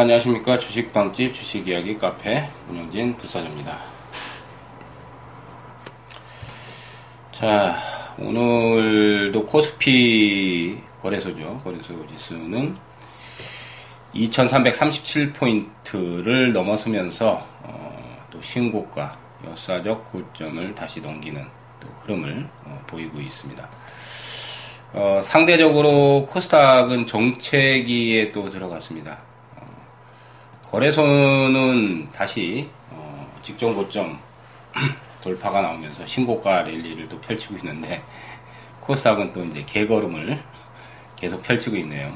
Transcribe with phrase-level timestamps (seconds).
[0.00, 0.58] 자, 안녕하십니까.
[0.58, 3.76] 주식방집 주식이야기 카페 운영진 부사장입니다.
[7.32, 7.76] 자,
[8.18, 11.60] 오늘도 코스피 거래소죠.
[11.62, 12.78] 거래소 지수는
[14.14, 21.46] 2337포인트를 넘어서면서 어, 또 신고가 역사적 고점을 다시 넘기는
[21.78, 23.70] 또 흐름을 어, 보이고 있습니다.
[24.94, 29.28] 어, 상대적으로 코스닥은 정체기에 또 들어갔습니다.
[30.70, 34.18] 어, 거래소는 다시 어, 직전 고점
[35.22, 38.02] 돌파가 나오면서 신고가 랠리를 또 펼치고 있는데
[38.80, 40.40] 코스닥은 또 이제 개걸음을
[41.16, 42.08] 계속 펼치고 있네요.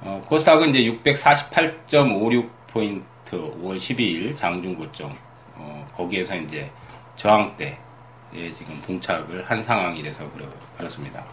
[0.00, 3.04] 어, 코스닥은 이제 648.56 포인트
[3.36, 5.14] 5월 12일 장중 고점
[5.54, 6.70] 어, 거기에서 이제
[7.16, 7.76] 저항대에
[8.54, 10.28] 지금 봉착을 한 상황이라서
[10.76, 11.24] 그렇습니다.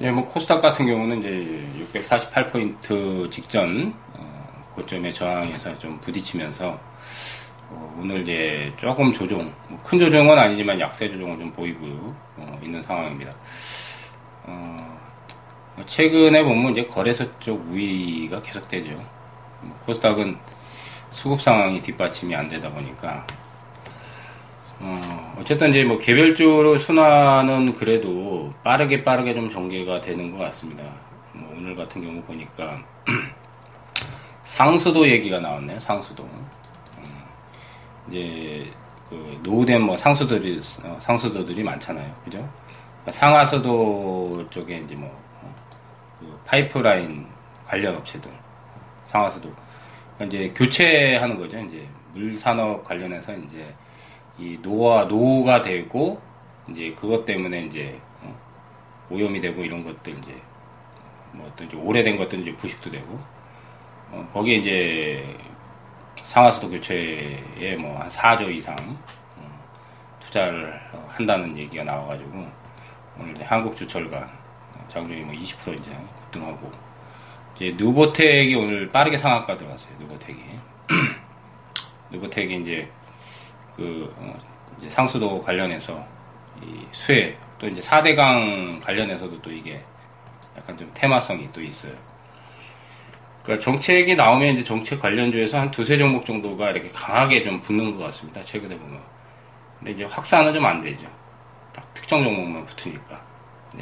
[0.00, 4.29] 예, 뭐 코스닥 같은 경우는 이제 648포인트 직전 어,
[4.80, 6.78] 고점의 저항에서 좀 부딪히면서
[7.68, 12.82] 어, 오늘 이제 조금 조정, 뭐 큰 조정은 아니지만 약세 조정을 좀 보이고 어, 있는
[12.82, 13.32] 상황입니다.
[14.44, 14.76] 어,
[15.86, 18.92] 최근에 보면 이제 거래소 쪽 우위가 계속되죠.
[19.60, 20.38] 뭐 코스닥은
[21.10, 23.26] 수급 상황이 뒷받침이 안 되다 보니까
[24.80, 30.82] 어, 어쨌든 이제 뭐 개별적으로 순환은 그래도 빠르게 빠르게 좀 전개가 되는 것 같습니다.
[31.32, 32.82] 뭐 오늘 같은 경우 보니까
[34.50, 35.78] 상수도 얘기가 나왔네요.
[35.78, 36.24] 상수도.
[36.24, 37.24] 음,
[38.08, 38.68] 이제
[39.08, 42.12] 그 노후된 뭐 상수들이 어, 상수도들이 많잖아요.
[42.24, 42.38] 그죠?
[42.38, 45.08] 그러니까 상하수도 쪽에 이제 뭐
[45.40, 45.54] 어,
[46.18, 47.28] 그 파이프라인
[47.64, 48.28] 관련 업체들
[49.04, 49.54] 상하수도
[50.18, 51.56] 그러니까 이제 교체하는 거죠.
[51.60, 53.72] 이제 물 산업 관련해서 이제
[54.36, 56.20] 이 노화 노후가 되고
[56.68, 58.36] 이제 그것 때문에 이제 어,
[59.10, 60.34] 오염이 되고 이런 것들 이제
[61.30, 63.39] 뭐 어떤 이제 오래된 것들 이제 부식도 되고
[64.10, 65.36] 어, 거기에 이제
[66.24, 68.76] 상하수도 교체에 뭐 한 4조 이상
[69.36, 69.60] 어,
[70.20, 72.46] 투자를 한다는 얘기가 나와가지고
[73.18, 74.28] 오늘 이제 한국주철관
[74.88, 76.70] 장중이 뭐 20% 이제 급등하고
[77.56, 79.92] 이제 누보텍이 오늘 빠르게 상한가 들어갔어요.
[80.00, 80.38] 누보텍이
[82.10, 82.90] 누보텍이 이제
[83.74, 84.38] 그 어,
[84.88, 86.04] 상수도 관련해서
[86.62, 89.84] 이 수혜 또 이제 4대강 관련해서도 또 이게
[90.56, 91.92] 약간 좀 테마성이 또 있어요.
[93.50, 98.04] 그러니까 정책이 나오면 이제 정책 관련주에서 한 두세 종목 정도가 이렇게 강하게 좀 붙는 것
[98.04, 98.40] 같습니다.
[98.44, 99.00] 최근에 보면.
[99.78, 101.04] 근데 이제 확산은 좀 안 되죠.
[101.72, 103.20] 딱 특정 종목만 붙으니까.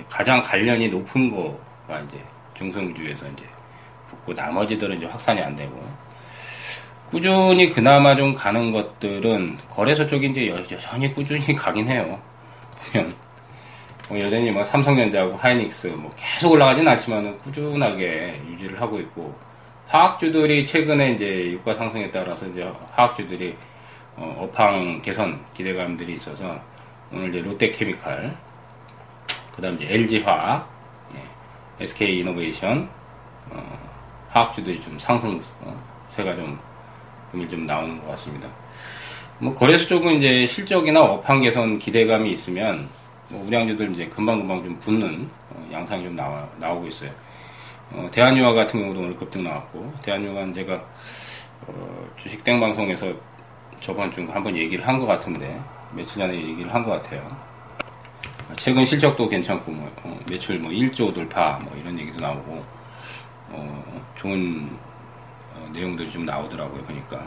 [0.09, 2.19] 가장 관련이 높은 거가 이제
[2.55, 3.45] 중성주에서 이제
[4.09, 5.87] 붙고 나머지들은 이제 확산이 안 되고.
[7.11, 12.19] 꾸준히 그나마 좀 가는 것들은 거래소 쪽이 이제 여전히 꾸준히 가긴 해요.
[12.93, 13.15] 보면
[14.09, 19.48] 뭐 여전히 뭐 삼성전자하고 하이닉스 뭐 계속 올라가진 않지만은 꾸준하게 유지를 하고 있고
[19.89, 23.57] 화학주들이 최근에 이제 유가 상승에 따라서 이제 화학주들이
[24.17, 26.61] 어, 업황 개선 기대감들이 있어서
[27.11, 28.37] 오늘 이제 롯데케미칼
[29.57, 30.69] 그다음 이제 LG화학
[31.15, 32.89] 예, SK이노베이션
[33.51, 33.79] 어,
[34.29, 36.59] 화학주들이 좀 상승세가 좀
[37.33, 38.49] 금일 좀 나오는 것 같습니다.
[39.39, 42.91] 뭐 거래소 쪽은 이제 실적이나 업황 개선 기대감이 있으면
[43.31, 47.11] 뭐 우량주들 이제 금방금방 좀 붙는 어, 양상이 좀 나와, 나오고 있어요.
[47.93, 50.75] 어, 대한유화 같은 경우도 오늘 급등 나왔고 대한유화는 제가
[51.67, 53.13] 어, 주식 땡 방송에서
[53.81, 55.61] 저번 주 한번 얘기를 한 것 같은데
[55.95, 57.37] 며칠 전에 얘기를 한 것 같아요.
[58.57, 62.65] 최근 실적도 괜찮고 뭐 어, 매출 뭐 1조 돌파 뭐 이런 얘기도 나오고
[63.51, 64.69] 어, 좋은
[65.55, 67.23] 어, 내용들이 좀 나오더라고요 보니까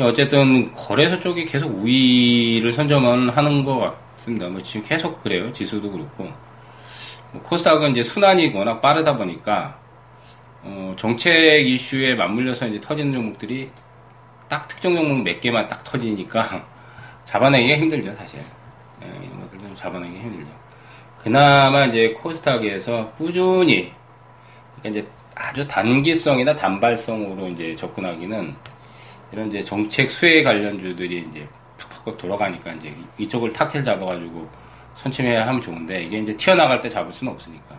[0.00, 4.48] 어쨌든 거래소 쪽이 계속 우위를 선점은 하는 것 같습니다.
[4.48, 6.32] 뭐 지금 계속 그래요 지수도 그렇고 뭐
[7.42, 9.78] 코스닥은 이제 순환이 워낙 빠르다 보니까
[10.62, 13.68] 어, 정책 이슈에 맞물려서 이제 터지는 종목들이
[14.48, 16.66] 딱 특정 종목 몇 개만 딱 터지니까
[17.24, 18.40] 잡아내기가 힘들죠 사실
[19.02, 20.50] 예, 이런 것들도 잡아내기 힘들죠.
[21.18, 23.92] 그나마 이제 코스닥에서 꾸준히
[24.76, 28.54] 그러니까 이제 아주 단기성이나 단발성으로 이제 접근하기는
[29.32, 34.48] 이런 이제 정책 수혜 관련주들이 이제 팍팍 돌아가니까 이제 이쪽을 타켓 잡아가지고
[34.96, 37.78] 선침해야 하면 좋은데 이게 이제 튀어나갈 때 잡을 수는 없으니까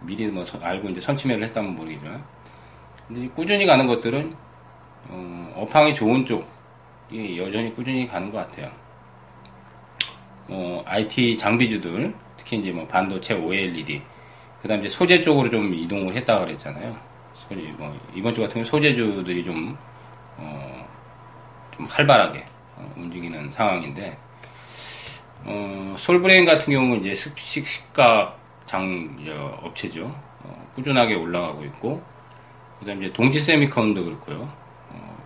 [0.00, 2.24] 미리 뭐 알고 이제 선침해를 했다면 모르겠지만
[3.06, 4.34] 근데 꾸준히 가는 것들은
[5.08, 8.70] 어, 업황이 좋은 쪽이 여전히 꾸준히 가는 것 같아요.
[10.48, 14.02] 어, IT 장비주들 특히 이제 뭐 반도체 OLED
[14.62, 16.96] 그다음 이제 소재 쪽으로 좀 이동을 했다 그랬잖아요.
[17.34, 19.76] 소재 뭐 이번 주 같은 경우 소재주들이 좀
[20.36, 20.88] 어,
[21.76, 22.44] 좀 활발하게
[22.76, 24.16] 어, 움직이는 상황인데
[25.44, 29.16] 어, 솔브레인 같은 경우는 이제 습식 식각 장
[29.62, 30.14] 업체죠.
[30.42, 32.02] 어, 꾸준하게 올라가고 있고
[32.78, 34.52] 그 다음 이제 동진쎄미켐도 그렇고요.
[34.90, 35.16] 어,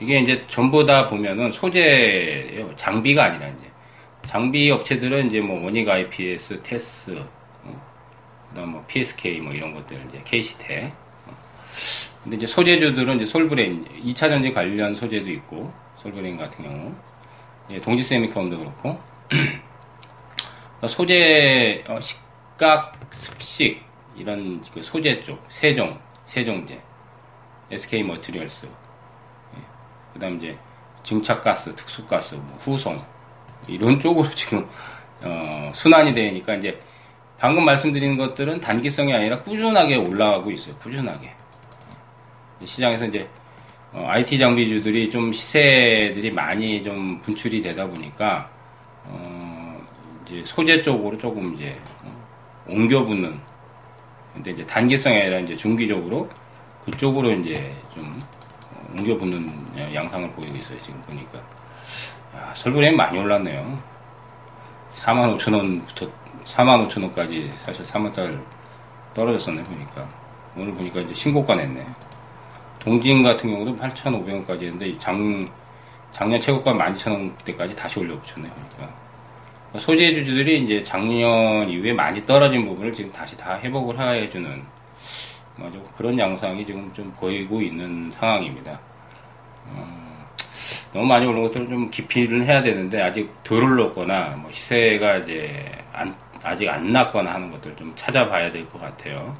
[0.00, 2.74] 이게 이제 전부 다 보면은 소재예요.
[2.76, 3.64] 장비가 아니라 이제
[4.24, 7.22] 장비 업체들은 이제 뭐 원익 IPS, 테스,
[7.64, 7.82] 어,
[8.48, 10.92] 그다음 뭐 PSK 뭐 이런 것들 이제 KC텍.
[11.26, 11.36] 어.
[12.22, 15.72] 근데 이제 소재주들은 이제 솔브레인 2차 전지 관련 소재도 있고
[16.02, 16.94] 솔브레인 같은 경우
[17.70, 18.98] 예, 동진쎄미켐도 그렇고
[20.88, 23.82] 소재 어, 식각 습식
[24.14, 26.80] 이런 그 소재 쪽 세종 세종제
[27.70, 28.66] SK 머티리얼스.
[28.66, 29.60] 예.
[30.12, 30.56] 그다음 이제
[31.02, 33.02] 증착가스 특수가스 뭐 후송
[33.68, 34.68] 이런 쪽으로 지금
[35.22, 36.80] 어, 순환이 되니까 이제
[37.38, 41.32] 방금 말씀드리는 것들은 단기성이 아니라 꾸준하게 올라가고 있어요 꾸준하게.
[42.64, 43.28] 시장에서 이제
[43.92, 48.55] 어, IT 장비주들이 좀 시세들이 많이 좀 분출이 되다 보니까
[49.08, 49.80] 어,
[50.24, 52.26] 이제 소재 쪽으로 조금 이제 어,
[52.68, 53.38] 옮겨 붙는
[54.34, 56.28] 근데 이제 단기성이 아니라 이제 중기적으로
[56.84, 58.10] 그쪽으로 이제 좀
[58.72, 61.38] 어, 옮겨 붙는 양상을 보이고 있어요 지금 보니까.
[62.36, 63.78] 야, 설그램 많이 올랐네요.
[64.92, 66.10] 45,000원부터
[66.44, 68.42] 45,000원까지 사실 3월달
[69.14, 70.08] 떨어졌었네 보니까.
[70.56, 71.86] 오늘 보니까 이제 신고가 냈네.
[72.78, 75.46] 동진 같은 경우도 8,500원까지 했는데 장,
[76.12, 78.52] 작년 최고가 12,000원대까지 다시 올려붙였네요.
[78.74, 78.94] 그러니까
[79.78, 84.62] 소재 주주들이 이제 작년 이후에 많이 떨어진 부분을 지금 다시 다 회복을 해주는
[85.56, 88.78] 맞아 그런 양상이 지금 좀 보이고 있는 상황입니다.
[89.68, 90.24] 음,
[90.92, 96.14] 너무 많이 오른 것들은 좀 기피를 해야 되는데 아직 덜 올랐거나 뭐 시세가 이제 안,
[96.42, 99.36] 아직 안 났거나 하는 것들 좀 찾아봐야 될 것 같아요.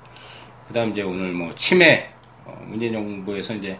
[0.68, 2.10] 그 다음 이제 오늘 뭐 치매
[2.44, 3.78] 어, 문재인 정부에서 이제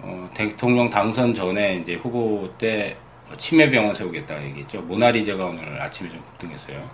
[0.00, 2.96] 어, 대통령 당선 전에 이제 후보 때
[3.36, 4.80] 치매 병원 세우겠다 얘기했죠.
[4.82, 6.88] 모나리자가 오늘 아침에 좀 급등했어요.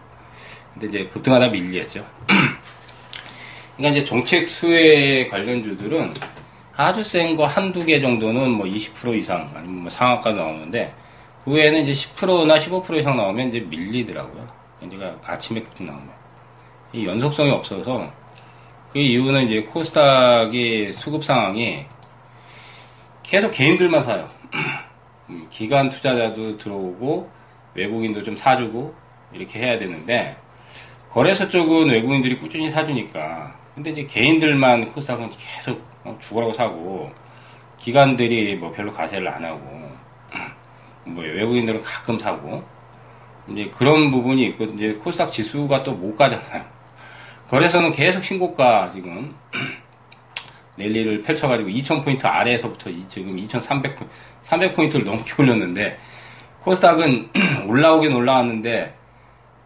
[0.72, 2.04] 근데 이제 급등하다 밀리했죠.
[3.76, 6.14] 그러니까 이제 정책 수혜 관련주들은
[6.76, 10.92] 아주 센 거 한두 개 정도는 뭐 20% 이상 아니면 뭐 상한가 나오는데
[11.44, 14.48] 그 외에는 이제 10%나 15% 이상 나오면 이제 밀리더라고요.
[14.90, 16.08] 제가 아침에 급등 나오면
[16.92, 18.12] 이 연속성이 없어서
[18.92, 21.86] 그 이유는 이제 코스닥의 수급 상황이
[23.24, 24.30] 계속 개인들만 사요.
[25.30, 27.28] 음, 기관 투자자도 들어오고
[27.74, 28.94] 외국인도 좀 사주고
[29.32, 30.36] 이렇게 해야 되는데
[31.10, 37.10] 거래소 쪽은 외국인들이 꾸준히 사주니까 근데 이제 개인들만 코스닥은 계속 어, 죽으라고 사고
[37.78, 39.90] 기관들이 뭐 별로 가세를 안 하고
[41.04, 42.62] 뭐 외국인들은 가끔 사고
[43.48, 46.64] 이제 그런 부분이 있고 이제 코스닥 지수가 또 못 가잖아요.
[47.48, 49.34] 거래소는 계속 신고가 지금
[50.76, 54.08] 랠리를 펼쳐가지고 2000포인트 아래에서부터 지금 2300포인트,
[54.44, 55.98] 300포인트를 넘게 올렸는데
[56.62, 57.30] 코스닥은
[57.68, 58.96] 올라오긴 올라왔는데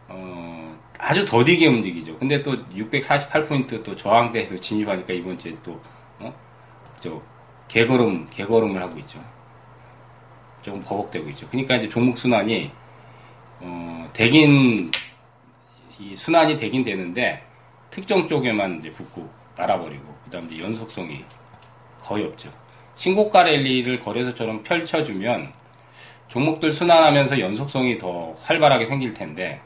[0.08, 2.18] 어, 아주 더디게 움직이죠.
[2.18, 5.80] 근데 또 648포인트 또 저항대에도 진입하니까 이번 주에 또
[6.18, 6.34] 어?
[7.00, 7.20] 저
[7.68, 9.22] 개걸음 개걸음을 하고 있죠.
[10.62, 11.46] 조금 버벅대고 있죠.
[11.48, 12.70] 그러니까 이제 종목 순환이
[13.60, 14.90] 어, 되긴
[15.98, 17.42] 이 순환이 되긴 되는데
[17.90, 21.24] 특정 쪽에만 이제 붙고 날아버리고 그다음 이제 연속성이
[22.02, 22.52] 거의 없죠.
[22.96, 25.52] 신고가 랠리를 거래소처럼 펼쳐주면
[26.28, 29.60] 종목들 순환하면서 연속성이 더 활발하게 생길 텐데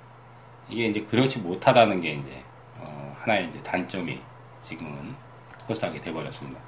[0.68, 2.42] 이게 이제 그렇지 못하다는 게 이제
[2.80, 4.18] 어 하나의 이제 단점이
[4.60, 5.14] 지금은
[5.66, 6.60] 코스닥이 돼버렸습니다.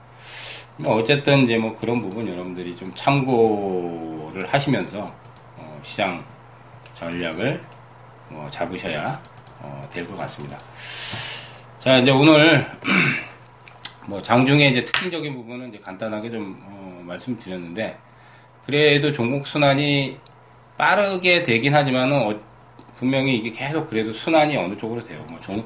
[0.77, 5.15] 뭐 어쨌든 이제 뭐 그런 부분 여러분들이 좀 참고를 하시면서
[5.57, 6.25] 어 시장
[6.95, 7.63] 전략을
[8.29, 9.21] 뭐 잡으셔야
[9.61, 10.59] 어 될것 같습니다.
[11.85, 12.67] 자, 이제 오늘,
[14.07, 17.97] 뭐, 장중에 이제 특징적인 부분은 이제 간단하게 좀, 어, 말씀드렸는데,
[18.67, 20.19] 그래도 종목 순환이
[20.77, 22.39] 빠르게 되긴 하지만은, 어,
[22.97, 25.25] 분명히 이게 계속 그래도 순환이 어느 쪽으로 돼요.
[25.29, 25.65] 뭐, 정,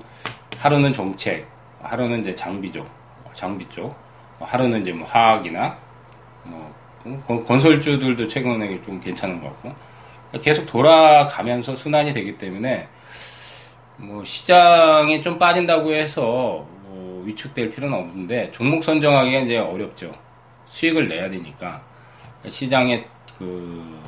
[0.58, 1.46] 하루는 정책,
[1.82, 2.88] 하루는 이제 장비 쪽,
[3.32, 3.96] 장비 쪽,
[4.38, 5.76] 뭐 하루는 이제 뭐 화학이나,
[6.44, 6.74] 뭐,
[7.46, 9.74] 건설주들도 최근에 좀 괜찮은 것 같고,
[10.40, 12.86] 계속 돌아가면서 순환이 되기 때문에,
[13.96, 16.77] 뭐 시장에 좀 빠진다고 해서 뭐
[17.28, 20.12] 위축될 필요는 없는데 종목 선정하기가 이제 어렵죠.
[20.66, 21.82] 수익을 내야 되니까
[22.48, 23.06] 시장의
[23.38, 24.00] 그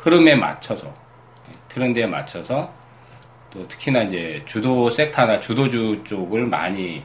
[0.00, 0.92] 흐름에 맞춰서
[1.68, 2.72] 트렌드에 맞춰서
[3.50, 7.02] 또 특히나 이제 주도 섹터나 주도주 쪽을 많이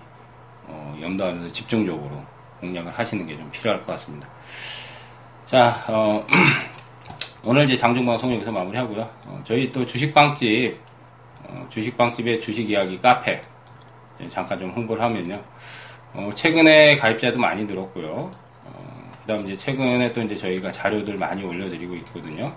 [0.68, 2.24] 어, 염두하면서 집중적으로
[2.60, 4.28] 공략을 하시는 게 좀 필요할 것 같습니다.
[5.46, 6.26] 자, 어,
[7.44, 9.02] 오늘 이제 장중방송 여기서 마무리하고요.
[9.26, 10.80] 어, 저희 또 주식빵집
[11.44, 13.44] 어, 주식빵집의 주식 이야기 카페 예,
[14.30, 15.42] 잠깐 좀 홍보를 하면요.
[16.14, 18.32] 어, 최근에 가입자도 많이 늘었고요.
[18.66, 22.54] 어, 그 다음 이제 최근에 또 이제 저희가 자료들 많이 올려드리고 있거든요.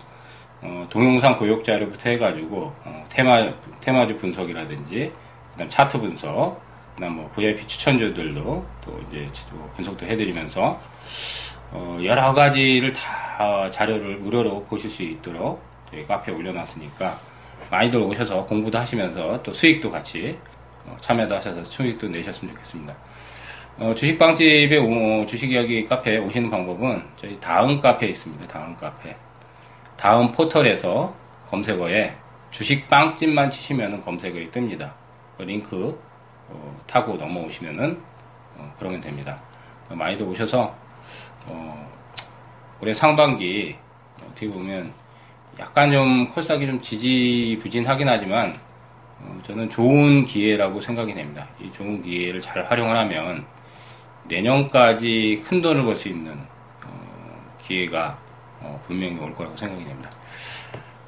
[0.62, 5.12] 어, 동영상 고역 자료부터 해가지고 어, 테마 테마주 분석이라든지
[5.52, 6.60] 그다음 차트 분석
[6.94, 9.28] 그다음 뭐 VIP 추천주들도 또 이제
[9.74, 10.80] 분석도 해드리면서
[11.70, 17.18] 어, 여러 가지를 다 자료를 무료로 보실 수 있도록 저희 카페에 올려놨으니까
[17.70, 20.53] 많이들 오셔서 공부도 하시면서 또 수익도 같이 어,
[21.00, 22.94] 참여도 하셔서 수익도 내셨으면 좋겠습니다.
[23.78, 28.46] 어, 주식빵집에 오, 주식 이야기 카페에 오시는 방법은 저희 다음 카페에 있습니다.
[28.46, 29.16] 다음 카페.
[29.96, 31.14] 다음 포털에서
[31.50, 32.14] 검색어에
[32.50, 34.92] 주식빵집만 치시면 검색어에 뜹니다.
[35.36, 36.00] 그 링크
[36.48, 38.00] 어, 타고 넘어오시면은
[38.56, 39.42] 어, 그러면 됩니다.
[39.88, 40.74] 많이들 오셔서
[41.46, 41.90] 어,
[42.80, 43.76] 올해 상반기
[44.24, 44.92] 어떻게 보면
[45.58, 48.73] 약간 좀 코스닥이 좀 지지부진하긴 하지만 어,
[49.44, 51.46] 저는 좋은 기회라고 생각이 됩니다.
[51.60, 53.44] 이 좋은 기회를 잘 활용을 하면
[54.24, 56.32] 내년까지 큰 돈을 벌 수 있는
[56.84, 58.18] 어, 기회가
[58.60, 60.10] 어, 분명히 올 거라고 생각이 됩니다.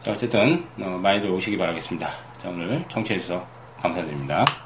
[0.00, 2.10] 자 어쨌든 어, 많이들 오시기 바라겠습니다.
[2.36, 3.46] 자 오늘 청취해 주셔서
[3.80, 4.65] 감사드립니다.